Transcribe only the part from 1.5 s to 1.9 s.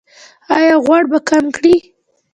کړئ؟